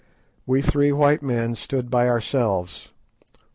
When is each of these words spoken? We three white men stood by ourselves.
We 0.47 0.63
three 0.63 0.91
white 0.91 1.21
men 1.21 1.55
stood 1.55 1.91
by 1.91 2.07
ourselves. 2.07 2.89